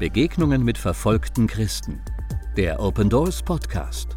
Begegnungen 0.00 0.64
mit 0.64 0.78
verfolgten 0.78 1.46
Christen. 1.46 2.00
Der 2.56 2.80
Open 2.80 3.10
Doors 3.10 3.42
Podcast. 3.42 4.16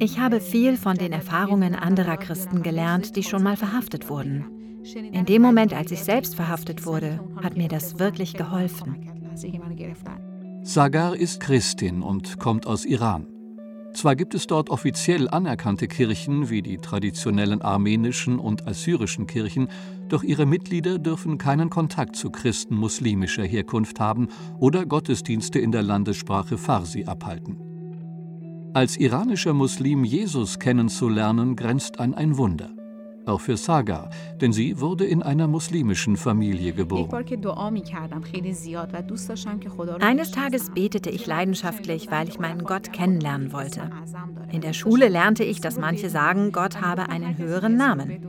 Ich 0.00 0.18
habe 0.18 0.40
viel 0.40 0.76
von 0.76 0.96
den 0.96 1.12
Erfahrungen 1.12 1.76
anderer 1.76 2.16
Christen 2.16 2.64
gelernt, 2.64 3.14
die 3.14 3.22
schon 3.22 3.44
mal 3.44 3.56
verhaftet 3.56 4.08
wurden. 4.08 4.80
In 5.12 5.24
dem 5.24 5.40
Moment, 5.40 5.72
als 5.72 5.92
ich 5.92 6.02
selbst 6.02 6.34
verhaftet 6.34 6.84
wurde, 6.84 7.20
hat 7.40 7.56
mir 7.56 7.68
das 7.68 8.00
wirklich 8.00 8.34
geholfen. 8.34 9.08
Sagar 10.64 11.14
ist 11.14 11.38
Christin 11.38 12.02
und 12.02 12.40
kommt 12.40 12.66
aus 12.66 12.84
Iran. 12.84 13.31
Zwar 13.94 14.16
gibt 14.16 14.34
es 14.34 14.46
dort 14.46 14.70
offiziell 14.70 15.28
anerkannte 15.28 15.86
Kirchen 15.86 16.48
wie 16.50 16.62
die 16.62 16.78
traditionellen 16.78 17.62
armenischen 17.62 18.38
und 18.38 18.66
assyrischen 18.66 19.26
Kirchen, 19.26 19.68
doch 20.08 20.22
ihre 20.22 20.46
Mitglieder 20.46 20.98
dürfen 20.98 21.38
keinen 21.38 21.70
Kontakt 21.70 22.16
zu 22.16 22.30
Christen 22.30 22.74
muslimischer 22.74 23.44
Herkunft 23.44 24.00
haben 24.00 24.28
oder 24.58 24.86
Gottesdienste 24.86 25.58
in 25.58 25.72
der 25.72 25.82
Landessprache 25.82 26.58
Farsi 26.58 27.04
abhalten. 27.04 27.58
Als 28.74 28.96
iranischer 28.96 29.52
Muslim 29.52 30.04
Jesus 30.04 30.58
kennenzulernen, 30.58 31.56
grenzt 31.56 32.00
an 32.00 32.14
ein 32.14 32.38
Wunder 32.38 32.70
auch 33.26 33.40
für 33.40 33.56
Saga, 33.56 34.10
denn 34.40 34.52
sie 34.52 34.80
wurde 34.80 35.04
in 35.04 35.22
einer 35.22 35.48
muslimischen 35.48 36.16
Familie 36.16 36.72
geboren. 36.72 37.24
Eines 40.00 40.30
Tages 40.30 40.70
betete 40.70 41.10
ich 41.10 41.26
leidenschaftlich, 41.26 42.10
weil 42.10 42.28
ich 42.28 42.38
meinen 42.38 42.64
Gott 42.64 42.92
kennenlernen 42.92 43.52
wollte. 43.52 43.90
In 44.50 44.60
der 44.60 44.72
Schule 44.72 45.08
lernte 45.08 45.44
ich, 45.44 45.60
dass 45.60 45.78
manche 45.78 46.10
sagen, 46.10 46.52
Gott 46.52 46.80
habe 46.80 47.08
einen 47.08 47.38
höheren 47.38 47.76
Namen. 47.76 48.28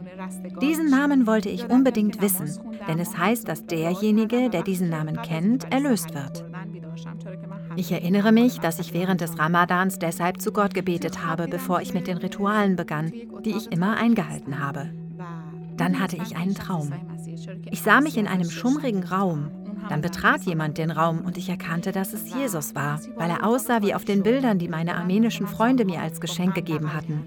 Diesen 0.62 0.90
Namen 0.90 1.28
wollte 1.28 1.50
ich 1.50 1.70
unbedingt 1.70 2.22
wissen, 2.22 2.50
denn 2.88 3.00
es 3.00 3.18
heißt, 3.18 3.48
dass 3.48 3.66
derjenige, 3.66 4.50
der 4.50 4.64
diesen 4.64 4.90
Namen 4.90 5.22
kennt, 5.22 5.72
erlöst 5.72 6.14
wird. 6.14 6.46
Ich 7.76 7.92
erinnere 7.92 8.32
mich, 8.32 8.60
dass 8.60 8.80
ich 8.80 8.94
während 8.94 9.22
des 9.22 9.38
Ramadans 9.38 10.00
deshalb 10.00 10.42
zu 10.42 10.52
Gott 10.52 10.74
gebetet 10.74 11.26
habe, 11.26 11.48
bevor 11.48 11.82
ich 11.82 11.94
mit 11.94 12.08
den 12.08 12.18
Ritualen 12.18 12.76
begann, 12.76 13.12
die 13.44 13.52
ich 13.52 13.72
immer 13.72 13.98
eingehalten 13.98 14.60
habe. 14.60 14.90
Dann 15.78 16.00
hatte 16.00 16.18
ich 16.18 16.36
einen 16.36 16.56
Traum. 16.56 16.92
Ich 17.72 17.82
sah 17.82 18.02
mich 18.02 18.18
in 18.18 18.28
einem 18.28 18.50
schummrigen 18.50 19.04
Raum. 19.04 19.50
Dann 19.90 20.02
betrat 20.02 20.44
jemand 20.44 20.78
den 20.78 20.92
Raum 20.92 21.22
und 21.26 21.38
ich 21.38 21.50
erkannte, 21.50 21.92
dass 21.92 22.14
es 22.14 22.34
Jesus 22.34 22.74
war, 22.74 23.02
weil 23.16 23.30
er 23.30 23.46
aussah 23.46 23.82
wie 23.82 23.94
auf 23.94 24.06
den 24.06 24.24
Bildern, 24.24 24.60
die 24.60 24.70
meine 24.70 24.96
armenischen 24.96 25.48
Freunde 25.48 25.84
mir 25.84 26.02
als 26.02 26.22
Geschenk 26.22 26.56
gegeben 26.56 26.94
hatten. 26.94 27.24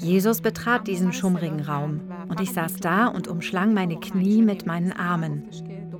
Jesus 0.00 0.40
betrat 0.40 0.86
diesen 0.86 1.12
schummrigen 1.12 1.60
Raum 1.60 2.00
und 2.28 2.40
ich 2.40 2.52
saß 2.52 2.76
da 2.76 3.06
und 3.06 3.28
umschlang 3.28 3.74
meine 3.74 3.96
Knie 3.96 4.42
mit 4.42 4.66
meinen 4.66 4.92
Armen. 4.92 5.48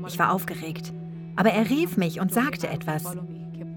Ich 0.06 0.18
war 0.18 0.32
aufgeregt. 0.32 0.92
Aber 1.36 1.50
er 1.50 1.68
rief 1.68 1.96
mich 1.96 2.20
und 2.20 2.32
sagte 2.32 2.68
etwas. 2.68 3.16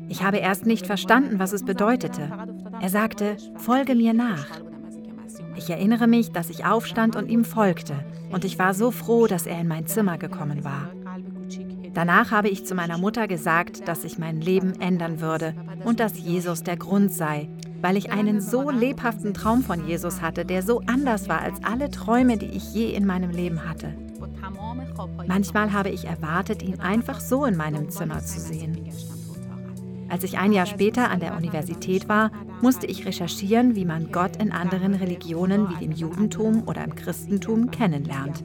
Ich 0.09 0.23
habe 0.23 0.37
erst 0.37 0.65
nicht 0.65 0.87
verstanden, 0.87 1.39
was 1.39 1.53
es 1.53 1.63
bedeutete. 1.63 2.29
Er 2.81 2.89
sagte, 2.89 3.37
folge 3.57 3.95
mir 3.95 4.13
nach. 4.13 4.47
Ich 5.55 5.69
erinnere 5.69 6.07
mich, 6.07 6.31
dass 6.31 6.49
ich 6.49 6.65
aufstand 6.65 7.15
und 7.15 7.29
ihm 7.29 7.45
folgte, 7.45 7.93
und 8.31 8.45
ich 8.45 8.59
war 8.59 8.73
so 8.73 8.91
froh, 8.91 9.27
dass 9.27 9.45
er 9.45 9.59
in 9.59 9.67
mein 9.67 9.87
Zimmer 9.87 10.17
gekommen 10.17 10.63
war. 10.63 10.89
Danach 11.93 12.31
habe 12.31 12.49
ich 12.49 12.65
zu 12.65 12.75
meiner 12.75 12.97
Mutter 12.97 13.27
gesagt, 13.27 13.87
dass 13.87 14.03
sich 14.03 14.17
mein 14.17 14.41
Leben 14.41 14.79
ändern 14.79 15.21
würde 15.21 15.53
und 15.83 15.99
dass 15.99 16.17
Jesus 16.17 16.63
der 16.63 16.77
Grund 16.77 17.11
sei, 17.11 17.49
weil 17.81 17.97
ich 17.97 18.11
einen 18.11 18.41
so 18.41 18.69
lebhaften 18.69 19.33
Traum 19.33 19.63
von 19.63 19.87
Jesus 19.87 20.21
hatte, 20.21 20.45
der 20.45 20.61
so 20.63 20.81
anders 20.85 21.29
war 21.29 21.41
als 21.41 21.63
alle 21.63 21.89
Träume, 21.89 22.37
die 22.37 22.47
ich 22.47 22.73
je 22.73 22.91
in 22.91 23.05
meinem 23.05 23.31
Leben 23.31 23.67
hatte. 23.67 23.93
Manchmal 25.27 25.73
habe 25.73 25.89
ich 25.89 26.05
erwartet, 26.05 26.61
ihn 26.61 26.79
einfach 26.79 27.19
so 27.19 27.45
in 27.45 27.57
meinem 27.57 27.89
Zimmer 27.89 28.19
zu 28.23 28.39
sehen. 28.39 28.77
Als 30.09 30.23
ich 30.23 30.37
ein 30.37 30.51
Jahr 30.51 30.65
später 30.65 31.11
an 31.11 31.19
der 31.19 31.35
Universität 31.35 32.09
war, 32.09 32.31
musste 32.61 32.87
ich 32.87 33.05
recherchieren, 33.05 33.75
wie 33.75 33.85
man 33.85 34.11
Gott 34.11 34.37
in 34.37 34.51
anderen 34.51 34.95
Religionen 34.95 35.69
wie 35.69 35.85
dem 35.85 35.91
Judentum 35.91 36.67
oder 36.67 36.83
im 36.83 36.95
Christentum 36.95 37.69
kennenlernt. 37.69 38.43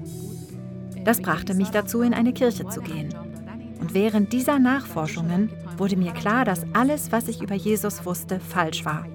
Das 1.05 1.21
brachte 1.21 1.55
mich 1.55 1.71
dazu, 1.71 2.03
in 2.03 2.15
eine 2.15 2.33
Kirche 2.33 2.69
zu 2.69 2.81
gehen. 2.81 3.15
Und 3.81 3.95
während 3.95 4.33
dieser 4.33 4.59
Nachforschungen 4.59 5.51
wurde 5.77 5.97
mir 5.97 6.13
klar, 6.13 6.45
dass 6.45 6.65
alles, 6.75 7.13
was 7.13 7.29
ich 7.29 7.43
über 7.43 7.55
Jesus 7.55 8.07
wusste, 8.07 8.41
falsch 8.41 8.85
war. 8.85 9.07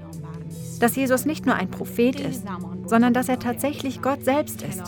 Dass 0.79 0.95
Jesus 0.95 1.25
nicht 1.25 1.45
nur 1.45 1.55
ein 1.55 1.69
Prophet 1.69 2.19
ist, 2.19 2.45
sondern 2.85 3.13
dass 3.13 3.29
er 3.29 3.39
tatsächlich 3.39 4.01
Gott 4.01 4.23
selbst 4.23 4.61
ist. 4.61 4.83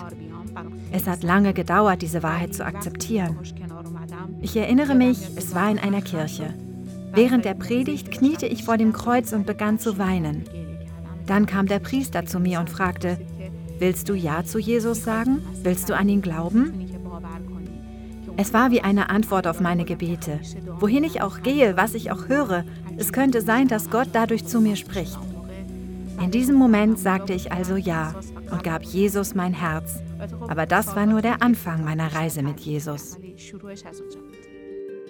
Es 0.92 1.08
hat 1.08 1.24
lange 1.24 1.54
gedauert, 1.54 2.02
diese 2.02 2.24
Wahrheit 2.24 2.54
zu 2.54 2.66
akzeptieren. 2.66 3.38
Ich 4.42 4.56
erinnere 4.56 4.96
mich, 4.96 5.18
es 5.36 5.56
war 5.56 5.70
in 5.70 5.80
einer 5.80 6.02
Kirche. 6.02 6.54
Während 7.14 7.46
der 7.46 7.54
Predigt 7.54 8.12
kniete 8.12 8.46
ich 8.46 8.64
vor 8.64 8.78
dem 8.78 8.94
Kreuz 8.94 9.34
und 9.34 9.46
begann 9.46 9.80
zu 9.80 9.98
weinen. 9.98 10.44
Dann 11.26 11.46
kam 11.46 11.68
der 11.68 11.80
Priester 11.80 12.26
zu 12.26 12.40
mir 12.40 12.60
und 12.60 12.70
fragte, 12.70 13.20
Willst 13.80 14.10
du 14.10 14.14
Ja 14.14 14.44
zu 14.44 14.60
Jesus 14.60 15.04
sagen? 15.04 15.42
Willst 15.64 15.90
du 15.90 15.96
an 15.96 16.08
ihn 16.08 16.22
glauben? 16.22 16.88
Es 18.38 18.54
war 18.54 18.72
wie 18.72 18.82
eine 18.82 19.10
Antwort 19.10 19.48
auf 19.48 19.60
meine 19.60 19.86
Gebete. 19.86 20.40
Wohin 20.80 21.04
ich 21.04 21.22
auch 21.22 21.42
gehe, 21.42 21.76
was 21.78 21.96
ich 21.96 22.12
auch 22.12 22.28
höre, 22.28 22.64
es 22.98 23.12
könnte 23.12 23.42
sein, 23.42 23.68
dass 23.68 23.90
Gott 23.90 24.10
dadurch 24.14 24.46
zu 24.46 24.62
mir 24.62 24.76
spricht. 24.76 25.18
In 26.24 26.32
diesem 26.32 26.56
Moment 26.56 27.00
sagte 27.00 27.34
ich 27.34 27.52
also 27.52 27.76
Ja 27.76 28.14
und 28.52 28.64
gab 28.64 28.84
Jesus 28.84 29.34
mein 29.34 29.54
Herz. 29.54 30.00
Aber 30.48 30.66
das 30.66 30.96
war 30.96 31.08
nur 31.08 31.22
der 31.22 31.42
Anfang 31.42 31.84
meiner 31.84 32.14
Reise 32.14 32.44
mit 32.44 32.60
Jesus. 32.60 33.18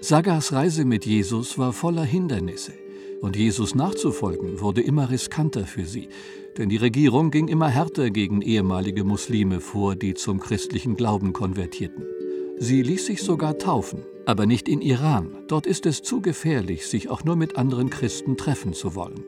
Sagas 0.04 0.52
Reise 0.52 0.84
mit 0.84 1.06
Jesus 1.06 1.60
war 1.60 1.74
voller 1.74 2.04
Hindernisse 2.04 2.74
und 3.22 3.36
Jesus 3.36 3.76
nachzufolgen 3.76 4.60
wurde 4.60 4.82
immer 4.82 5.12
riskanter 5.12 5.68
für 5.68 5.86
sie, 5.86 6.10
denn 6.58 6.70
die 6.70 6.78
Regierung 6.78 7.30
ging 7.30 7.48
immer 7.48 7.68
härter 7.68 8.10
gegen 8.10 8.42
ehemalige 8.42 9.04
Muslime 9.04 9.60
vor, 9.60 9.96
die 9.96 10.16
zum 10.16 10.40
christlichen 10.40 10.96
Glauben 10.96 11.34
konvertierten. 11.34 12.04
Sie 12.58 12.82
ließ 12.82 13.06
sich 13.06 13.22
sogar 13.22 13.60
taufen, 13.60 14.04
aber 14.26 14.48
nicht 14.48 14.68
in 14.68 14.82
Iran. 14.82 15.38
Dort 15.48 15.68
ist 15.68 15.86
es 15.86 16.02
zu 16.02 16.20
gefährlich, 16.20 16.88
sich 16.88 17.12
auch 17.12 17.24
nur 17.24 17.36
mit 17.36 17.56
anderen 17.56 17.92
Christen 17.92 18.38
treffen 18.38 18.74
zu 18.74 18.96
wollen. 18.96 19.24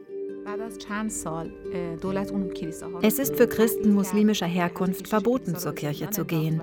Es 3.02 3.20
ist 3.20 3.36
für 3.36 3.48
Christen 3.48 3.94
muslimischer 3.94 4.46
Herkunft 4.48 5.08
verboten, 5.08 5.56
zur 5.56 5.74
Kirche 5.74 6.10
zu 6.10 6.26
gehen. 6.26 6.62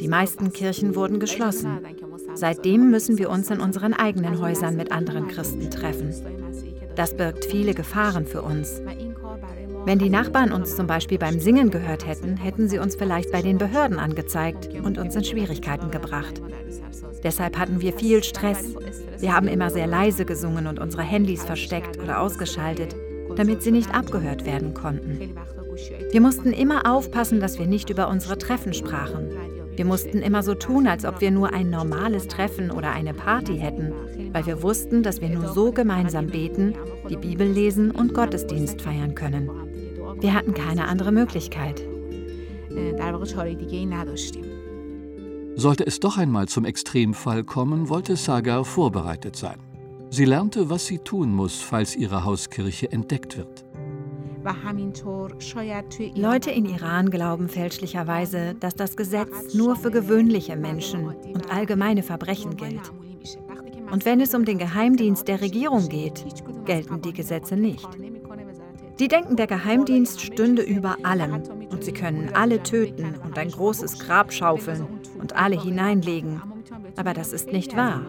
Die 0.00 0.08
meisten 0.08 0.52
Kirchen 0.52 0.94
wurden 0.94 1.20
geschlossen. 1.20 1.78
Seitdem 2.34 2.90
müssen 2.90 3.18
wir 3.18 3.30
uns 3.30 3.50
in 3.50 3.60
unseren 3.60 3.92
eigenen 3.92 4.40
Häusern 4.40 4.76
mit 4.76 4.92
anderen 4.92 5.28
Christen 5.28 5.70
treffen. 5.70 6.14
Das 6.96 7.16
birgt 7.16 7.44
viele 7.44 7.74
Gefahren 7.74 8.26
für 8.26 8.42
uns. 8.42 8.80
Wenn 9.86 9.98
die 9.98 10.10
Nachbarn 10.10 10.52
uns 10.52 10.76
zum 10.76 10.86
Beispiel 10.86 11.18
beim 11.18 11.40
Singen 11.40 11.70
gehört 11.70 12.06
hätten, 12.06 12.36
hätten 12.36 12.68
sie 12.68 12.78
uns 12.78 12.96
vielleicht 12.96 13.32
bei 13.32 13.40
den 13.40 13.58
Behörden 13.58 13.98
angezeigt 13.98 14.68
und 14.82 14.98
uns 14.98 15.16
in 15.16 15.24
Schwierigkeiten 15.24 15.90
gebracht. 15.90 16.40
Deshalb 17.22 17.58
hatten 17.58 17.80
wir 17.80 17.92
viel 17.92 18.22
Stress. 18.22 18.74
Wir 19.18 19.34
haben 19.34 19.48
immer 19.48 19.70
sehr 19.70 19.86
leise 19.86 20.24
gesungen 20.24 20.66
und 20.66 20.78
unsere 20.78 21.02
Handys 21.02 21.44
versteckt 21.44 21.98
oder 21.98 22.20
ausgeschaltet, 22.20 22.94
damit 23.36 23.62
sie 23.62 23.70
nicht 23.70 23.94
abgehört 23.94 24.44
werden 24.44 24.74
konnten. 24.74 25.34
Wir 26.10 26.20
mussten 26.20 26.52
immer 26.52 26.90
aufpassen, 26.90 27.40
dass 27.40 27.58
wir 27.58 27.66
nicht 27.66 27.90
über 27.90 28.08
unsere 28.08 28.36
Treffen 28.36 28.74
sprachen. 28.74 29.30
Wir 29.80 29.86
mussten 29.86 30.18
immer 30.18 30.42
so 30.42 30.54
tun, 30.54 30.86
als 30.86 31.06
ob 31.06 31.22
wir 31.22 31.30
nur 31.30 31.54
ein 31.54 31.70
normales 31.70 32.28
Treffen 32.28 32.70
oder 32.70 32.92
eine 32.92 33.14
Party 33.14 33.56
hätten, 33.56 33.94
weil 34.30 34.44
wir 34.44 34.62
wussten, 34.62 35.02
dass 35.02 35.22
wir 35.22 35.30
nur 35.30 35.54
so 35.54 35.72
gemeinsam 35.72 36.26
beten, 36.26 36.74
die 37.08 37.16
Bibel 37.16 37.48
lesen 37.50 37.90
und 37.90 38.12
Gottesdienst 38.12 38.82
feiern 38.82 39.14
können. 39.14 39.48
Wir 40.20 40.34
hatten 40.34 40.52
keine 40.52 40.86
andere 40.86 41.12
Möglichkeit. 41.12 41.82
Sollte 45.56 45.86
es 45.86 45.98
doch 45.98 46.18
einmal 46.18 46.46
zum 46.46 46.66
Extremfall 46.66 47.42
kommen, 47.42 47.88
wollte 47.88 48.16
Sagar 48.16 48.66
vorbereitet 48.66 49.34
sein. 49.34 49.60
Sie 50.10 50.26
lernte, 50.26 50.68
was 50.68 50.84
sie 50.84 50.98
tun 50.98 51.32
muss, 51.32 51.58
falls 51.58 51.96
ihre 51.96 52.26
Hauskirche 52.26 52.92
entdeckt 52.92 53.38
wird. 53.38 53.64
Leute 56.14 56.50
in 56.50 56.64
Iran 56.64 57.10
glauben 57.10 57.48
fälschlicherweise, 57.48 58.54
dass 58.54 58.74
das 58.74 58.96
Gesetz 58.96 59.54
nur 59.54 59.76
für 59.76 59.90
gewöhnliche 59.90 60.56
Menschen 60.56 61.06
und 61.06 61.52
allgemeine 61.52 62.02
Verbrechen 62.02 62.56
gilt. 62.56 62.90
Und 63.90 64.04
wenn 64.04 64.20
es 64.20 64.34
um 64.34 64.44
den 64.44 64.58
Geheimdienst 64.58 65.26
der 65.28 65.40
Regierung 65.40 65.88
geht, 65.88 66.24
gelten 66.64 67.02
die 67.02 67.12
Gesetze 67.12 67.56
nicht. 67.56 67.88
Die 68.98 69.08
denken, 69.08 69.36
der 69.36 69.46
Geheimdienst 69.46 70.20
stünde 70.20 70.62
über 70.62 70.96
allem 71.02 71.42
und 71.70 71.84
sie 71.84 71.92
können 71.92 72.30
alle 72.34 72.62
töten 72.62 73.14
und 73.24 73.38
ein 73.38 73.50
großes 73.50 73.98
Grab 73.98 74.32
schaufeln 74.32 74.86
und 75.18 75.36
alle 75.36 75.60
hineinlegen. 75.60 76.42
Aber 76.96 77.14
das 77.14 77.32
ist 77.32 77.50
nicht 77.52 77.76
wahr. 77.76 78.02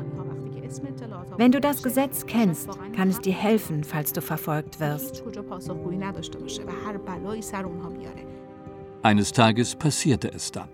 Wenn 1.41 1.51
du 1.51 1.59
das 1.59 1.81
Gesetz 1.81 2.27
kennst, 2.27 2.69
kann 2.95 3.09
es 3.09 3.19
dir 3.19 3.33
helfen, 3.33 3.83
falls 3.83 4.13
du 4.13 4.21
verfolgt 4.21 4.79
wirst. 4.79 5.23
Eines 9.01 9.31
Tages 9.31 9.75
passierte 9.75 10.31
es 10.31 10.51
dann. 10.51 10.69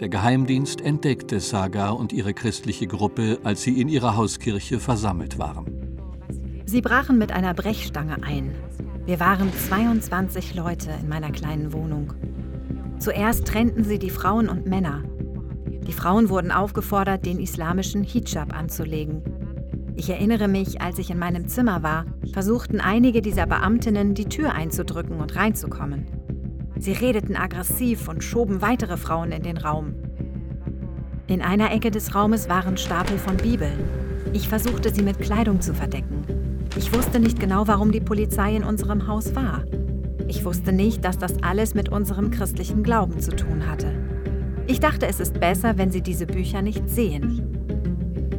Der 0.00 0.08
Geheimdienst 0.08 0.80
entdeckte 0.80 1.38
Sagar 1.38 1.96
und 1.96 2.12
ihre 2.12 2.34
christliche 2.34 2.88
Gruppe, 2.88 3.38
als 3.44 3.62
sie 3.62 3.80
in 3.80 3.86
ihrer 3.88 4.16
Hauskirche 4.16 4.80
versammelt 4.80 5.38
waren. 5.38 5.66
Sie 6.66 6.80
brachen 6.80 7.16
mit 7.16 7.30
einer 7.30 7.54
Brechstange 7.54 8.20
ein. 8.24 8.56
Wir 9.06 9.20
waren 9.20 9.52
22 9.52 10.56
Leute 10.56 10.90
in 11.00 11.08
meiner 11.08 11.30
kleinen 11.30 11.72
Wohnung. 11.72 12.12
Zuerst 12.98 13.46
trennten 13.46 13.84
sie 13.84 14.00
die 14.00 14.10
Frauen 14.10 14.48
und 14.48 14.66
Männer. 14.66 15.04
Die 15.86 15.92
Frauen 15.92 16.28
wurden 16.28 16.50
aufgefordert, 16.50 17.24
den 17.24 17.38
islamischen 17.38 18.02
Hijab 18.02 18.52
anzulegen. 18.52 19.22
Ich 19.98 20.10
erinnere 20.10 20.46
mich, 20.46 20.80
als 20.80 21.00
ich 21.00 21.10
in 21.10 21.18
meinem 21.18 21.48
Zimmer 21.48 21.82
war, 21.82 22.06
versuchten 22.32 22.80
einige 22.80 23.20
dieser 23.20 23.46
Beamtinnen, 23.46 24.14
die 24.14 24.26
Tür 24.28 24.52
einzudrücken 24.52 25.18
und 25.18 25.34
reinzukommen. 25.34 26.06
Sie 26.78 26.92
redeten 26.92 27.34
aggressiv 27.34 28.06
und 28.06 28.22
schoben 28.22 28.62
weitere 28.62 28.96
Frauen 28.96 29.32
in 29.32 29.42
den 29.42 29.56
Raum. 29.56 29.94
In 31.26 31.42
einer 31.42 31.72
Ecke 31.72 31.90
des 31.90 32.14
Raumes 32.14 32.48
waren 32.48 32.76
Stapel 32.76 33.18
von 33.18 33.38
Bibeln. 33.38 33.76
Ich 34.32 34.48
versuchte 34.48 34.94
sie 34.94 35.02
mit 35.02 35.18
Kleidung 35.18 35.60
zu 35.60 35.74
verdecken. 35.74 36.22
Ich 36.76 36.94
wusste 36.94 37.18
nicht 37.18 37.40
genau, 37.40 37.66
warum 37.66 37.90
die 37.90 38.00
Polizei 38.00 38.54
in 38.54 38.62
unserem 38.62 39.08
Haus 39.08 39.34
war. 39.34 39.64
Ich 40.28 40.44
wusste 40.44 40.72
nicht, 40.72 41.04
dass 41.04 41.18
das 41.18 41.42
alles 41.42 41.74
mit 41.74 41.88
unserem 41.88 42.30
christlichen 42.30 42.84
Glauben 42.84 43.18
zu 43.18 43.34
tun 43.34 43.68
hatte. 43.68 43.92
Ich 44.68 44.78
dachte, 44.78 45.08
es 45.08 45.18
ist 45.18 45.40
besser, 45.40 45.76
wenn 45.76 45.90
sie 45.90 46.02
diese 46.02 46.26
Bücher 46.26 46.62
nicht 46.62 46.88
sehen. 46.88 47.57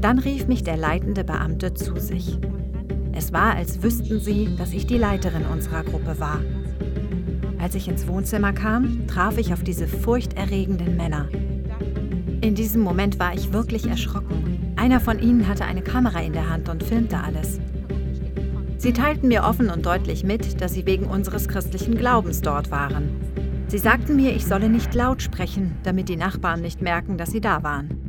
Dann 0.02 0.18
rief 0.20 0.48
mich 0.48 0.64
der 0.64 0.78
leitende 0.78 1.24
Beamte 1.24 1.74
zu 1.74 2.00
sich. 2.00 2.38
Es 3.12 3.34
war, 3.34 3.56
als 3.56 3.84
wüssten 3.84 4.20
sie, 4.22 4.50
dass 4.58 4.72
ich 4.72 4.88
die 4.88 4.98
Leiterin 4.98 5.46
unserer 5.46 5.84
Gruppe 5.84 6.20
war. 6.20 6.40
Als 7.58 7.76
ich 7.76 7.90
ins 7.90 8.08
Wohnzimmer 8.08 8.54
kam, 8.54 9.06
traf 9.08 9.38
ich 9.38 9.52
auf 9.52 9.62
diese 9.62 9.88
furchterregenden 9.88 10.96
Männer. 10.96 11.28
In 12.40 12.56
diesem 12.56 12.82
Moment 12.82 13.20
war 13.20 13.34
ich 13.34 13.52
wirklich 13.52 13.88
erschrocken. 13.88 14.74
Einer 14.78 15.02
von 15.02 15.20
ihnen 15.20 15.46
hatte 15.50 15.66
eine 15.66 15.82
Kamera 15.82 16.22
in 16.22 16.32
der 16.32 16.50
Hand 16.50 16.70
und 16.70 16.82
filmte 16.82 17.20
alles. 17.20 17.60
Sie 18.78 18.94
teilten 18.94 19.28
mir 19.28 19.44
offen 19.44 19.70
und 19.70 19.86
deutlich 19.86 20.24
mit, 20.24 20.62
dass 20.62 20.74
sie 20.74 20.86
wegen 20.86 21.08
unseres 21.08 21.50
christlichen 21.50 21.98
Glaubens 21.98 22.40
dort 22.40 22.72
waren. 22.72 23.10
Sie 23.68 23.78
sagten 23.78 24.16
mir, 24.16 24.34
ich 24.34 24.46
solle 24.46 24.70
nicht 24.70 24.96
laut 24.96 25.22
sprechen, 25.22 25.76
damit 25.84 26.08
die 26.08 26.16
Nachbarn 26.16 26.62
nicht 26.62 26.82
merken, 26.82 27.18
dass 27.18 27.32
sie 27.32 27.42
da 27.42 27.62
waren. 27.62 28.09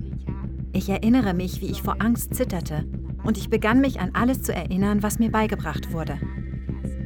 Ich 0.81 0.88
erinnere 0.88 1.35
mich, 1.35 1.61
wie 1.61 1.67
ich 1.67 1.82
vor 1.82 1.97
Angst 1.99 2.35
zitterte, 2.35 2.87
und 3.23 3.37
ich 3.37 3.50
begann 3.50 3.82
mich 3.82 4.00
an 4.00 4.12
alles 4.15 4.41
zu 4.41 4.55
erinnern, 4.55 5.03
was 5.03 5.19
mir 5.19 5.31
beigebracht 5.31 5.93
wurde. 5.93 6.19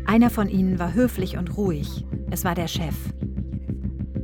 Einer 0.07 0.31
von 0.31 0.49
ihnen 0.49 0.79
war 0.79 0.95
höflich 0.95 1.37
und 1.39 1.57
ruhig. 1.57 2.07
Es 2.31 2.45
war 2.45 2.55
der 2.55 2.69
Chef. 2.69 2.95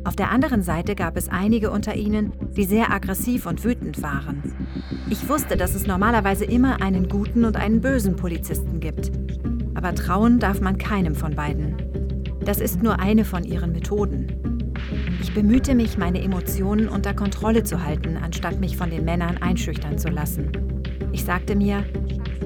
Auf 0.04 0.14
der 0.14 0.30
anderen 0.30 0.62
Seite 0.62 0.94
gab 0.94 1.16
es 1.16 1.28
einige 1.28 1.72
unter 1.72 1.96
ihnen, 1.96 2.32
die 2.56 2.62
sehr 2.62 2.92
aggressiv 2.92 3.44
und 3.44 3.64
wütend 3.64 4.00
waren. 4.04 4.54
Ich 5.10 5.28
wusste, 5.28 5.56
dass 5.56 5.74
es 5.74 5.84
normalerweise 5.84 6.44
immer 6.44 6.80
einen 6.80 7.08
guten 7.08 7.44
und 7.44 7.56
einen 7.56 7.80
bösen 7.80 8.14
Polizisten 8.14 8.78
gibt. 8.78 9.10
Aber 9.74 9.96
trauen 9.96 10.38
darf 10.38 10.60
man 10.60 10.78
keinem 10.78 11.16
von 11.16 11.34
beiden. 11.34 11.74
Das 12.44 12.60
ist 12.60 12.84
nur 12.84 13.00
eine 13.00 13.24
von 13.24 13.42
ihren 13.42 13.72
Methoden. 13.72 14.49
Ich 15.20 15.34
bemühte 15.34 15.74
mich, 15.74 15.98
meine 15.98 16.22
Emotionen 16.22 16.88
unter 16.88 17.12
Kontrolle 17.12 17.62
zu 17.62 17.84
halten, 17.84 18.16
anstatt 18.16 18.58
mich 18.58 18.76
von 18.76 18.90
den 18.90 19.04
Männern 19.04 19.36
einschüchtern 19.38 19.98
zu 19.98 20.08
lassen. 20.08 20.50
Ich 21.12 21.24
sagte 21.24 21.54
mir, 21.54 21.84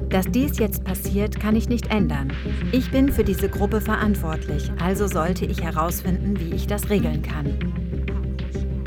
dass 0.09 0.27
dies 0.27 0.59
jetzt 0.59 0.85
passiert, 0.85 1.39
kann 1.39 1.55
ich 1.55 1.69
nicht 1.69 1.93
ändern. 1.93 2.33
Ich 2.73 2.91
bin 2.91 3.13
für 3.13 3.25
diese 3.25 3.49
Gruppe 3.49 3.81
verantwortlich, 3.81 4.71
also 4.81 5.07
sollte 5.07 5.47
ich 5.47 5.63
herausfinden, 5.63 6.39
wie 6.41 6.55
ich 6.55 6.67
das 6.67 6.91
regeln 6.91 7.23
kann. 7.23 7.59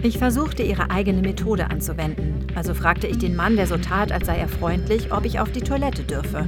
Ich 0.03 0.17
versuchte 0.17 0.63
ihre 0.63 0.91
eigene 0.91 1.21
Methode 1.21 1.69
anzuwenden, 1.69 2.45
also 2.55 2.73
fragte 2.73 3.07
ich 3.07 3.17
den 3.17 3.35
Mann, 3.35 3.55
der 3.55 3.67
so 3.67 3.77
tat, 3.77 4.11
als 4.11 4.27
sei 4.27 4.37
er 4.37 4.47
freundlich, 4.47 5.11
ob 5.11 5.25
ich 5.25 5.39
auf 5.39 5.51
die 5.51 5.61
Toilette 5.61 6.03
dürfe. 6.03 6.47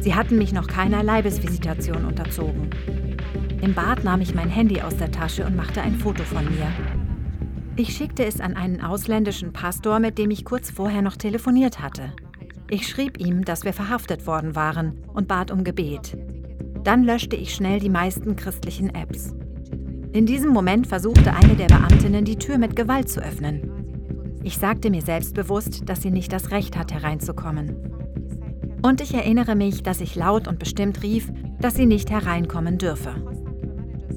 Sie 0.00 0.14
hatten 0.14 0.38
mich 0.38 0.52
noch 0.52 0.66
keiner 0.66 1.02
Leibesvisitation 1.02 2.04
unterzogen. 2.04 2.70
Im 3.62 3.74
Bad 3.74 4.04
nahm 4.04 4.22
ich 4.22 4.34
mein 4.34 4.48
Handy 4.48 4.80
aus 4.80 4.96
der 4.96 5.10
Tasche 5.10 5.44
und 5.44 5.54
machte 5.54 5.82
ein 5.82 5.96
Foto 5.96 6.22
von 6.24 6.44
mir. 6.44 6.66
Ich 7.76 7.94
schickte 7.94 8.24
es 8.24 8.40
an 8.40 8.56
einen 8.56 8.80
ausländischen 8.80 9.52
Pastor, 9.52 10.00
mit 10.00 10.18
dem 10.18 10.30
ich 10.30 10.44
kurz 10.44 10.70
vorher 10.70 11.02
noch 11.02 11.16
telefoniert 11.16 11.80
hatte. 11.80 12.12
Ich 12.70 12.88
schrieb 12.88 13.18
ihm, 13.18 13.44
dass 13.44 13.64
wir 13.64 13.72
verhaftet 13.72 14.26
worden 14.26 14.54
waren 14.54 15.04
und 15.12 15.28
bat 15.28 15.50
um 15.50 15.64
Gebet. 15.64 16.16
Dann 16.84 17.04
löschte 17.04 17.36
ich 17.36 17.54
schnell 17.54 17.80
die 17.80 17.90
meisten 17.90 18.36
christlichen 18.36 18.94
Apps. 18.94 19.34
In 20.12 20.24
diesem 20.24 20.50
Moment 20.50 20.86
versuchte 20.86 21.34
eine 21.34 21.54
der 21.54 21.66
Beamtinnen, 21.66 22.24
die 22.24 22.36
Tür 22.36 22.58
mit 22.58 22.76
Gewalt 22.76 23.08
zu 23.08 23.20
öffnen. 23.20 24.40
Ich 24.42 24.56
sagte 24.56 24.88
mir 24.88 25.02
selbstbewusst, 25.02 25.88
dass 25.88 26.00
sie 26.00 26.10
nicht 26.10 26.32
das 26.32 26.50
Recht 26.50 26.78
hat, 26.78 26.92
hereinzukommen. 26.92 27.76
Und 28.82 29.02
ich 29.02 29.12
erinnere 29.12 29.54
mich, 29.54 29.82
dass 29.82 30.00
ich 30.00 30.16
laut 30.16 30.48
und 30.48 30.58
bestimmt 30.58 31.02
rief, 31.02 31.30
dass 31.60 31.74
sie 31.74 31.86
nicht 31.86 32.10
hereinkommen 32.10 32.78
dürfe. 32.78 33.14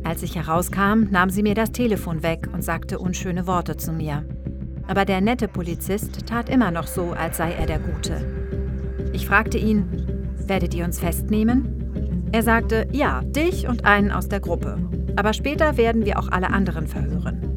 Als 0.04 0.22
ich 0.22 0.36
herauskam, 0.36 1.10
nahm 1.12 1.30
sie 1.30 1.44
mir 1.44 1.56
das 1.56 1.72
Telefon 1.72 2.24
weg 2.24 2.48
und 2.54 2.64
sagte 2.64 3.00
unschöne 3.00 3.48
Worte 3.48 3.78
zu 3.78 3.94
mir. 3.94 4.26
Aber 4.88 5.06
der 5.06 5.22
nette 5.22 5.48
Polizist 5.48 6.28
tat 6.28 6.50
immer 6.50 6.72
noch 6.72 6.88
so, 6.88 7.14
als 7.14 7.38
sei 7.38 7.54
er 7.54 7.66
der 7.66 7.80
Gute. 7.80 8.44
Ich 9.14 9.28
fragte 9.28 9.58
ihn, 9.58 9.86
werdet 10.46 10.74
ihr 10.74 10.84
uns 10.84 11.00
festnehmen? 11.00 12.28
Er 12.34 12.44
sagte, 12.44 12.88
ja, 12.92 13.22
dich 13.22 13.68
und 13.68 13.86
einen 13.86 14.12
aus 14.12 14.28
der 14.28 14.40
Gruppe. 14.40 14.78
Aber 15.16 15.34
später 15.34 15.78
werden 15.78 16.06
wir 16.06 16.20
auch 16.20 16.30
alle 16.30 16.50
anderen 16.50 16.88
verhören. 16.88 17.54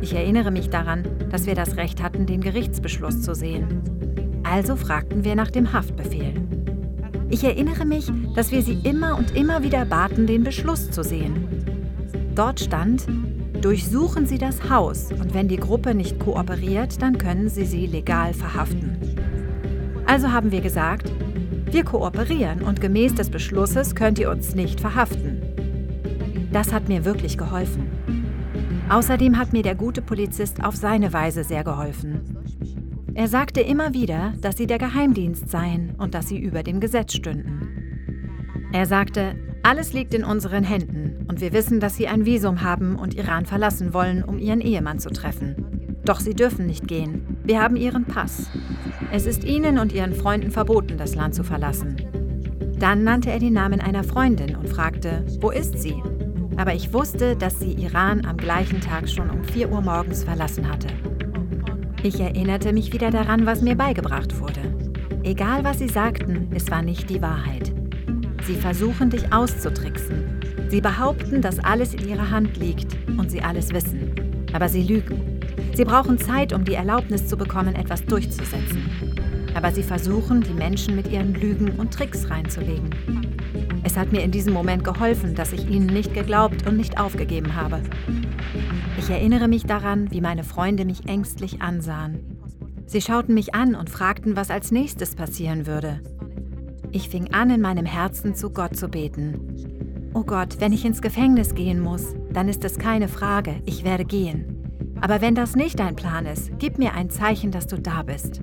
Ich 0.00 0.14
erinnere 0.14 0.50
mich 0.50 0.68
daran, 0.68 1.04
dass 1.30 1.46
wir 1.46 1.54
das 1.54 1.76
Recht 1.76 2.02
hatten, 2.02 2.26
den 2.26 2.40
Gerichtsbeschluss 2.40 3.22
zu 3.22 3.34
sehen. 3.34 3.82
Also 4.42 4.74
fragten 4.74 5.24
wir 5.24 5.36
nach 5.36 5.50
dem 5.50 5.72
Haftbefehl. 5.72 6.41
Ich 7.32 7.44
erinnere 7.44 7.86
mich, 7.86 8.12
dass 8.34 8.50
wir 8.52 8.60
sie 8.60 8.78
immer 8.84 9.16
und 9.16 9.34
immer 9.34 9.62
wieder 9.62 9.86
baten, 9.86 10.26
den 10.26 10.44
Beschluss 10.44 10.90
zu 10.90 11.02
sehen. 11.02 11.48
Dort 12.34 12.60
stand, 12.60 13.06
durchsuchen 13.62 14.26
Sie 14.26 14.36
das 14.36 14.68
Haus 14.68 15.10
und 15.12 15.32
wenn 15.32 15.48
die 15.48 15.56
Gruppe 15.56 15.94
nicht 15.94 16.20
kooperiert, 16.20 17.00
dann 17.00 17.16
können 17.16 17.48
Sie 17.48 17.64
sie 17.64 17.86
legal 17.86 18.34
verhaften. 18.34 18.98
Also 20.04 20.30
haben 20.30 20.52
wir 20.52 20.60
gesagt, 20.60 21.10
wir 21.70 21.84
kooperieren 21.84 22.60
und 22.60 22.82
gemäß 22.82 23.14
des 23.14 23.30
Beschlusses 23.30 23.94
könnt 23.94 24.18
ihr 24.18 24.30
uns 24.30 24.54
nicht 24.54 24.78
verhaften. 24.78 25.40
Das 26.52 26.70
hat 26.70 26.90
mir 26.90 27.06
wirklich 27.06 27.38
geholfen. 27.38 27.90
Außerdem 28.90 29.38
hat 29.38 29.54
mir 29.54 29.62
der 29.62 29.74
gute 29.74 30.02
Polizist 30.02 30.62
auf 30.62 30.76
seine 30.76 31.14
Weise 31.14 31.44
sehr 31.44 31.64
geholfen. 31.64 32.20
Er 33.14 33.28
sagte 33.28 33.60
immer 33.60 33.92
wieder, 33.92 34.32
dass 34.40 34.56
sie 34.56 34.66
der 34.66 34.78
Geheimdienst 34.78 35.50
seien 35.50 35.94
und 35.98 36.14
dass 36.14 36.28
sie 36.28 36.38
über 36.38 36.62
dem 36.62 36.80
Gesetz 36.80 37.14
stünden. 37.14 38.68
Er 38.72 38.86
sagte, 38.86 39.34
alles 39.62 39.92
liegt 39.92 40.14
in 40.14 40.24
unseren 40.24 40.64
Händen 40.64 41.26
und 41.28 41.42
wir 41.42 41.52
wissen, 41.52 41.78
dass 41.78 41.96
sie 41.96 42.08
ein 42.08 42.24
Visum 42.24 42.62
haben 42.62 42.96
und 42.96 43.14
Iran 43.14 43.44
verlassen 43.44 43.92
wollen, 43.92 44.24
um 44.24 44.38
ihren 44.38 44.62
Ehemann 44.62 44.98
zu 44.98 45.10
treffen. 45.10 45.98
Doch 46.04 46.20
sie 46.20 46.34
dürfen 46.34 46.66
nicht 46.66 46.88
gehen. 46.88 47.38
Wir 47.44 47.60
haben 47.60 47.76
ihren 47.76 48.06
Pass. 48.06 48.50
Es 49.12 49.26
ist 49.26 49.44
ihnen 49.44 49.78
und 49.78 49.92
ihren 49.92 50.14
Freunden 50.14 50.50
verboten, 50.50 50.96
das 50.96 51.14
Land 51.14 51.34
zu 51.34 51.44
verlassen. 51.44 51.96
Dann 52.78 53.04
nannte 53.04 53.30
er 53.30 53.38
den 53.38 53.52
Namen 53.52 53.80
einer 53.80 54.04
Freundin 54.04 54.56
und 54.56 54.70
fragte, 54.70 55.24
wo 55.40 55.50
ist 55.50 55.78
sie? 55.78 56.02
Aber 56.56 56.74
ich 56.74 56.92
wusste, 56.92 57.36
dass 57.36 57.60
sie 57.60 57.72
Iran 57.72 58.24
am 58.24 58.38
gleichen 58.38 58.80
Tag 58.80 59.08
schon 59.08 59.30
um 59.30 59.44
4 59.44 59.70
Uhr 59.70 59.82
morgens 59.82 60.24
verlassen 60.24 60.68
hatte. 60.68 60.88
Ich 62.04 62.18
erinnerte 62.18 62.72
mich 62.72 62.92
wieder 62.92 63.12
daran, 63.12 63.46
was 63.46 63.62
mir 63.62 63.76
beigebracht 63.76 64.40
wurde. 64.40 64.60
Egal 65.22 65.62
was 65.62 65.78
sie 65.78 65.88
sagten, 65.88 66.48
es 66.52 66.68
war 66.68 66.82
nicht 66.82 67.08
die 67.08 67.22
Wahrheit. 67.22 67.72
Sie 68.44 68.56
versuchen 68.56 69.08
dich 69.10 69.32
auszutricksen. 69.32 70.40
Sie 70.68 70.80
behaupten, 70.80 71.40
dass 71.40 71.60
alles 71.60 71.94
in 71.94 72.08
ihrer 72.08 72.28
Hand 72.28 72.56
liegt 72.56 72.96
und 73.06 73.30
sie 73.30 73.40
alles 73.40 73.72
wissen. 73.72 74.46
Aber 74.52 74.68
sie 74.68 74.82
lügen. 74.82 75.40
Sie 75.74 75.84
brauchen 75.84 76.18
Zeit, 76.18 76.52
um 76.52 76.64
die 76.64 76.74
Erlaubnis 76.74 77.28
zu 77.28 77.36
bekommen, 77.36 77.76
etwas 77.76 78.04
durchzusetzen. 78.04 78.90
Aber 79.54 79.70
sie 79.70 79.84
versuchen, 79.84 80.40
die 80.40 80.54
Menschen 80.54 80.96
mit 80.96 81.08
ihren 81.08 81.34
Lügen 81.34 81.70
und 81.78 81.94
Tricks 81.94 82.28
reinzulegen. 82.28 82.90
Es 83.92 83.98
hat 83.98 84.10
mir 84.10 84.22
in 84.22 84.30
diesem 84.30 84.54
Moment 84.54 84.84
geholfen, 84.84 85.34
dass 85.34 85.52
ich 85.52 85.68
ihnen 85.68 85.84
nicht 85.84 86.14
geglaubt 86.14 86.66
und 86.66 86.78
nicht 86.78 86.98
aufgegeben 86.98 87.54
habe. 87.54 87.82
Ich 88.98 89.10
erinnere 89.10 89.48
mich 89.48 89.64
daran, 89.66 90.10
wie 90.10 90.22
meine 90.22 90.44
Freunde 90.44 90.86
mich 90.86 91.06
ängstlich 91.06 91.60
ansahen. 91.60 92.38
Sie 92.86 93.02
schauten 93.02 93.34
mich 93.34 93.54
an 93.54 93.74
und 93.74 93.90
fragten, 93.90 94.34
was 94.34 94.50
als 94.50 94.70
nächstes 94.70 95.14
passieren 95.14 95.66
würde. 95.66 96.00
Ich 96.90 97.10
fing 97.10 97.34
an, 97.34 97.50
in 97.50 97.60
meinem 97.60 97.84
Herzen 97.84 98.34
zu 98.34 98.48
Gott 98.48 98.78
zu 98.78 98.88
beten. 98.88 100.08
Oh 100.14 100.24
Gott, 100.24 100.56
wenn 100.58 100.72
ich 100.72 100.86
ins 100.86 101.02
Gefängnis 101.02 101.54
gehen 101.54 101.78
muss, 101.78 102.14
dann 102.32 102.48
ist 102.48 102.64
es 102.64 102.78
keine 102.78 103.08
Frage, 103.08 103.56
ich 103.66 103.84
werde 103.84 104.06
gehen. 104.06 104.96
Aber 105.02 105.20
wenn 105.20 105.34
das 105.34 105.54
nicht 105.54 105.78
dein 105.78 105.96
Plan 105.96 106.24
ist, 106.24 106.50
gib 106.58 106.78
mir 106.78 106.94
ein 106.94 107.10
Zeichen, 107.10 107.50
dass 107.50 107.66
du 107.66 107.78
da 107.78 108.02
bist. 108.04 108.40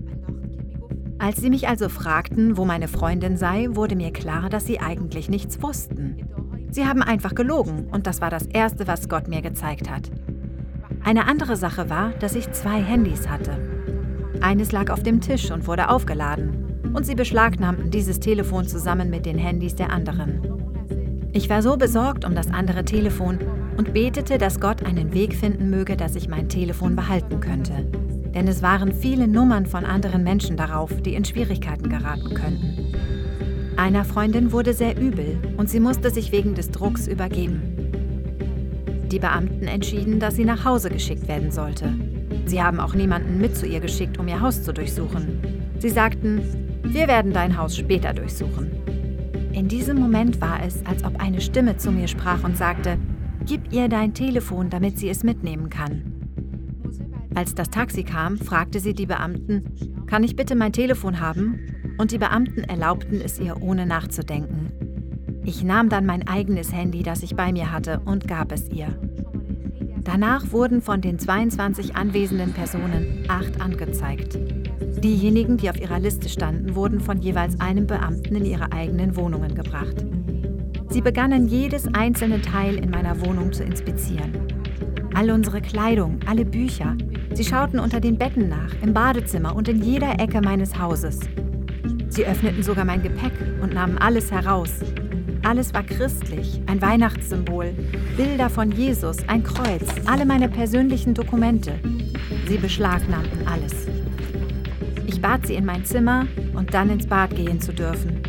Als 1.20 1.42
sie 1.42 1.50
mich 1.50 1.68
also 1.68 1.90
fragten, 1.90 2.56
wo 2.56 2.64
meine 2.64 2.88
Freundin 2.88 3.36
sei, 3.36 3.68
wurde 3.72 3.98
mir 3.98 4.12
klar, 4.12 4.50
dass 4.50 4.66
sie 4.66 4.80
eigentlich 4.80 5.30
nichts 5.30 5.62
wussten. 5.62 6.16
Sie 6.72 6.86
haben 6.86 7.04
einfach 7.04 7.36
gelogen 7.36 7.90
und 7.92 8.08
das 8.08 8.22
war 8.22 8.30
das 8.30 8.46
Erste, 8.46 8.88
was 8.88 9.10
Gott 9.10 9.28
mir 9.28 9.42
gezeigt 9.42 9.90
hat. 9.90 10.10
Eine 11.04 11.28
andere 11.28 11.58
Sache 11.58 11.90
war, 11.90 12.12
dass 12.20 12.36
ich 12.36 12.52
zwei 12.52 12.82
Handys 12.82 13.28
hatte. 13.28 13.52
Eines 14.40 14.72
lag 14.72 14.90
auf 14.92 15.04
dem 15.04 15.20
Tisch 15.20 15.52
und 15.52 15.68
wurde 15.68 15.90
aufgeladen. 15.90 16.92
Und 16.94 17.06
sie 17.06 17.16
beschlagnahmten 17.16 17.92
dieses 17.92 18.22
Telefon 18.22 18.66
zusammen 18.66 19.10
mit 19.10 19.26
den 19.26 19.38
Handys 19.38 19.76
der 19.76 19.92
anderen. 19.92 20.42
Ich 21.34 21.50
war 21.50 21.62
so 21.62 21.76
besorgt 21.76 22.24
um 22.26 22.34
das 22.34 22.50
andere 22.50 22.86
Telefon 22.86 23.40
und 23.78 23.94
betete, 23.94 24.38
dass 24.38 24.60
Gott 24.60 24.86
einen 24.86 25.14
Weg 25.14 25.36
finden 25.36 25.70
möge, 25.70 25.98
dass 25.98 26.16
ich 26.16 26.30
mein 26.30 26.48
Telefon 26.48 26.96
behalten 26.96 27.40
könnte. 27.42 28.09
Denn 28.34 28.48
es 28.48 28.62
waren 28.62 28.94
viele 28.94 29.28
Nummern 29.28 29.66
von 29.66 29.86
anderen 29.86 30.24
Menschen 30.24 30.58
darauf, 30.58 31.02
die 31.02 31.16
in 31.16 31.26
Schwierigkeiten 31.26 31.90
geraten 31.90 32.34
könnten. 32.34 32.94
Einer 33.76 34.06
Freundin 34.06 34.52
wurde 34.52 34.74
sehr 34.74 35.00
übel 35.00 35.38
und 35.58 35.70
sie 35.70 35.80
musste 35.80 36.10
sich 36.10 36.32
wegen 36.32 36.54
des 36.54 36.70
Drucks 36.70 37.08
übergeben. 37.08 37.62
Die 39.12 39.20
Beamten 39.20 39.68
entschieden, 39.68 40.20
dass 40.20 40.36
sie 40.36 40.46
nach 40.46 40.66
Hause 40.66 40.90
geschickt 40.90 41.28
werden 41.28 41.50
sollte. 41.50 41.94
Sie 42.46 42.62
haben 42.62 42.80
auch 42.80 42.94
niemanden 42.94 43.40
mit 43.40 43.56
zu 43.56 43.66
ihr 43.66 43.80
geschickt, 43.80 44.20
um 44.20 44.28
ihr 44.28 44.42
Haus 44.42 44.64
zu 44.64 44.74
durchsuchen. 44.74 45.40
Sie 45.80 45.90
sagten, 45.90 46.42
wir 46.84 47.08
werden 47.08 47.34
dein 47.34 47.58
Haus 47.58 47.78
später 47.78 48.14
durchsuchen. 48.14 48.72
In 49.54 49.68
diesem 49.68 49.98
Moment 49.98 50.42
war 50.42 50.60
es, 50.66 50.86
als 50.86 51.04
ob 51.04 51.20
eine 51.22 51.42
Stimme 51.42 51.78
zu 51.78 51.92
mir 51.92 52.08
sprach 52.08 52.44
und 52.44 52.58
sagte, 52.58 52.98
Gib 53.46 53.72
ihr 53.72 53.88
dein 53.88 54.14
Telefon, 54.14 54.70
damit 54.70 55.00
sie 55.00 55.10
es 55.10 55.24
mitnehmen 55.24 55.70
kann. 55.70 56.19
Als 57.36 57.56
das 57.56 57.70
Taxi 57.70 58.04
kam, 58.04 58.38
fragte 58.38 58.80
sie 58.80 58.94
die 58.94 59.06
Beamten, 59.06 60.06
kann 60.08 60.24
ich 60.24 60.36
bitte 60.36 60.56
mein 60.56 60.74
Telefon 60.74 61.20
haben? 61.20 61.60
und 62.00 62.12
die 62.12 62.18
Beamten 62.18 62.64
erlaubten 62.64 63.22
es 63.22 63.40
ihr 63.40 63.62
ohne 63.62 63.86
nachzudenken. 63.86 64.72
Ich 65.44 65.64
nahm 65.64 65.90
dann 65.90 66.06
mein 66.06 66.28
eigenes 66.28 66.74
Handy, 66.74 67.04
das 67.04 67.24
ich 67.24 67.36
bei 67.36 67.52
mir 67.52 67.72
hatte, 67.72 68.00
und 68.06 68.28
gab 68.28 68.52
es 68.52 68.70
ihr. 68.70 68.88
Danach 70.04 70.52
wurden 70.52 70.82
von 70.82 71.02
den 71.02 71.20
22 71.20 71.96
anwesenden 71.96 72.54
Personen 72.54 73.26
acht 73.28 73.62
angezeigt. 73.62 74.40
Diejenigen, 75.04 75.58
die 75.58 75.70
auf 75.70 75.80
ihrer 75.80 76.00
Liste 76.00 76.30
standen, 76.30 76.74
wurden 76.74 77.02
von 77.02 77.22
jeweils 77.22 77.60
einem 77.60 77.86
Beamten 77.86 78.36
in 78.36 78.46
ihre 78.46 78.72
eigenen 78.72 79.16
Wohnungen 79.18 79.54
gebracht. 79.54 80.06
Sie 80.90 81.02
begannen 81.02 81.48
jedes 81.48 81.94
einzelne 81.94 82.42
Teil 82.42 82.76
in 82.76 82.90
meiner 82.90 83.20
Wohnung 83.22 83.52
zu 83.52 83.64
inspizieren. 83.64 84.32
All 85.14 85.32
unsere 85.32 85.62
Kleidung, 85.62 86.20
alle 86.26 86.46
Bücher. 86.46 86.96
Sie 87.40 87.46
schauten 87.46 87.80
unter 87.80 88.02
den 88.02 88.18
Betten 88.18 88.50
nach, 88.50 88.74
im 88.82 88.94
Badezimmer 88.94 89.56
und 89.56 89.70
in 89.70 89.82
jeder 89.82 90.20
Ecke 90.20 90.42
meines 90.42 90.78
Hauses. 90.78 91.22
Sie 92.10 92.26
öffneten 92.26 92.64
sogar 92.64 92.84
mein 92.84 93.02
Gepäck 93.02 93.32
und 93.62 93.74
nahmen 93.74 93.98
alles 93.98 94.30
heraus. 94.30 94.72
Alles 95.44 95.74
war 95.74 95.84
christlich, 95.84 96.60
ein 96.66 96.82
Weihnachtssymbol, 96.82 97.74
Bilder 98.18 98.50
von 98.50 98.74
Jesus, 98.74 99.20
ein 99.30 99.44
Kreuz, 99.44 99.86
alle 100.06 100.26
meine 100.26 100.50
persönlichen 100.50 101.14
Dokumente. 101.14 101.80
Sie 102.50 102.58
beschlagnahmten 102.58 103.48
alles. 103.48 103.88
Ich 105.08 105.22
bat 105.22 105.48
sie 105.48 105.56
in 105.56 105.64
mein 105.64 105.86
Zimmer 105.86 106.28
und 106.56 106.74
dann 106.74 106.90
ins 106.90 107.08
Bad 107.08 107.38
gehen 107.38 107.62
zu 107.62 107.72
dürfen. 107.72 108.22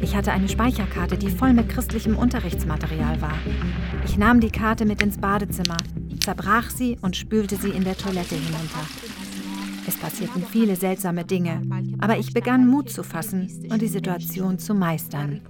Ich 0.00 0.14
hatte 0.14 0.30
eine 0.30 0.48
Speicherkarte, 0.48 1.18
die 1.18 1.30
voll 1.30 1.54
mit 1.54 1.70
christlichem 1.70 2.16
Unterrichtsmaterial 2.16 3.20
war. 3.20 3.36
Ich 4.04 4.16
nahm 4.16 4.38
die 4.38 4.52
Karte 4.52 4.84
mit 4.84 5.02
ins 5.02 5.18
Badezimmer, 5.18 5.78
zerbrach 6.24 6.70
sie 6.70 6.96
und 7.02 7.16
spülte 7.16 7.56
sie 7.56 7.68
in 7.68 7.84
der 7.84 7.96
Toilette 7.96 8.34
hinunter. 8.34 8.80
Es 9.86 9.96
passierten 9.98 10.42
viele 10.42 10.74
seltsame 10.74 11.24
Dinge, 11.24 11.60
aber 11.98 12.18
ich 12.18 12.32
begann 12.32 12.66
Mut 12.66 12.88
zu 12.88 13.02
fassen 13.02 13.50
und 13.70 13.82
die 13.82 13.88
Situation 13.88 14.58
zu 14.58 14.74
meistern. 14.74 15.42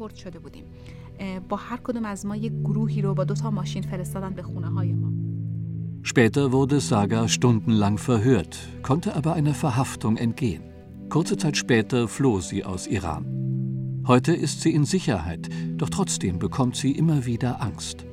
Später 6.02 6.52
wurde 6.52 6.80
Saga 6.80 7.28
stundenlang 7.28 7.96
verhört, 7.96 8.58
konnte 8.82 9.14
aber 9.14 9.34
einer 9.34 9.54
Verhaftung 9.54 10.16
entgehen. 10.16 10.64
Kurze 11.08 11.36
Zeit 11.36 11.56
später 11.56 12.08
floh 12.08 12.40
sie 12.40 12.64
aus 12.64 12.88
Iran. 12.88 14.02
Heute 14.08 14.34
ist 14.34 14.60
sie 14.60 14.74
in 14.74 14.84
Sicherheit, 14.84 15.48
doch 15.76 15.88
trotzdem 15.88 16.40
bekommt 16.40 16.74
sie 16.74 16.90
immer 16.92 17.24
wieder 17.24 17.62
Angst. 17.62 18.04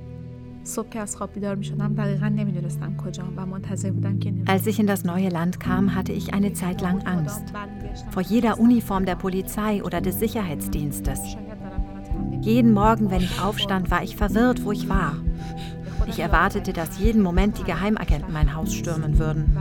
Als 4.48 4.68
ich 4.68 4.80
in 4.80 4.88
das 4.88 5.04
neue 5.04 5.30
Land 5.30 5.60
kam, 5.60 5.96
hatte 5.96 6.12
ich 6.12 6.34
eine 6.34 6.54
Zeit 6.54 6.82
lang 6.82 7.02
Angst. 7.04 7.44
Vor 8.12 8.22
jeder 8.22 8.60
Uniform 8.60 9.06
der 9.06 9.16
Polizei 9.16 9.84
oder 9.84 10.02
des 10.02 10.20
Sicherheitsdienstes. 10.20 11.20
Jeden 12.42 12.74
Morgen, 12.74 13.10
wenn 13.10 13.22
ich 13.22 13.42
aufstand, 13.42 13.90
war 13.92 14.04
ich 14.04 14.16
verwirrt, 14.16 14.64
wo 14.64 14.72
ich 14.72 14.88
war. 14.88 15.16
Ich 16.08 16.20
erwartete, 16.20 16.74
dass 16.74 17.00
jeden 17.00 17.22
Moment 17.22 17.58
die 17.58 17.64
Geheimagenten 17.64 18.34
mein 18.34 18.56
Haus 18.56 18.74
stürmen 18.74 19.18
würden. 19.18 19.58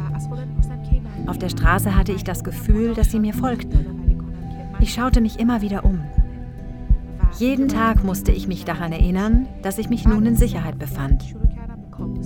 Auf 1.26 1.38
der 1.38 1.48
Straße 1.48 1.94
hatte 1.96 2.12
ich 2.12 2.24
das 2.24 2.44
Gefühl, 2.44 2.94
dass 2.94 3.10
sie 3.10 3.20
mir 3.20 3.34
folgten. 3.34 3.86
Ich 4.80 4.94
schaute 4.94 5.20
mich 5.20 5.38
immer 5.38 5.60
wieder 5.60 5.84
um. 5.84 6.00
Jeden 7.38 7.68
Tag 7.68 8.04
musste 8.04 8.32
ich 8.32 8.48
mich 8.48 8.64
daran 8.64 8.92
erinnern, 8.92 9.48
dass 9.62 9.78
ich 9.78 9.88
mich 9.88 10.04
nun 10.04 10.26
in 10.26 10.36
Sicherheit 10.36 10.78
befand 10.78 11.34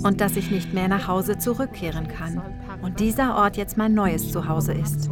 und 0.02 0.20
dass 0.20 0.36
ich 0.36 0.50
nicht 0.50 0.74
mehr 0.74 0.88
nach 0.88 1.08
Hause 1.08 1.38
zurückkehren 1.38 2.08
kann 2.08 2.40
und 2.82 3.00
dieser 3.00 3.36
Ort 3.36 3.56
jetzt 3.56 3.76
mein 3.76 3.94
neues 3.94 4.32
Zuhause 4.32 4.72
ist. 4.72 5.10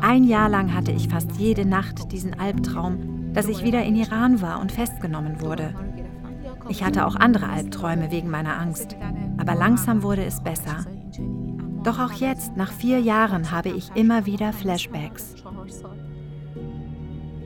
Ein 0.00 0.24
Jahr 0.24 0.48
lang 0.48 0.74
hatte 0.74 0.92
ich 0.92 1.08
fast 1.08 1.32
jede 1.36 1.66
Nacht 1.66 2.12
diesen 2.12 2.38
Albtraum, 2.38 3.32
dass 3.32 3.48
ich 3.48 3.62
wieder 3.62 3.82
in 3.84 3.96
Iran 3.96 4.40
war 4.40 4.60
und 4.60 4.72
festgenommen 4.72 5.40
wurde. 5.40 5.74
Ich 6.68 6.84
hatte 6.84 7.06
auch 7.06 7.16
andere 7.16 7.48
Albträume 7.48 8.10
wegen 8.10 8.30
meiner 8.30 8.58
Angst, 8.58 8.96
aber 9.38 9.54
langsam 9.54 10.02
wurde 10.02 10.24
es 10.24 10.42
besser. 10.42 10.86
Doch 11.82 11.98
auch 11.98 12.12
jetzt, 12.12 12.56
nach 12.56 12.72
vier 12.72 13.00
Jahren, 13.00 13.50
habe 13.50 13.70
ich 13.70 13.90
immer 13.94 14.26
wieder 14.26 14.52
Flashbacks. 14.52 15.34